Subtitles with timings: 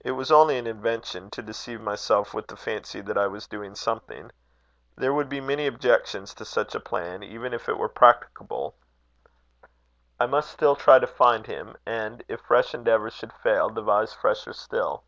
[0.00, 3.74] It was only an invention, to deceive myself with the fancy that I was doing
[3.74, 4.30] something.
[4.96, 8.74] There would be many objections to such a plan, even if it were practicable.
[10.20, 14.52] I must still try to find him, and if fresh endeavours should fail, devise fresher
[14.52, 15.04] still."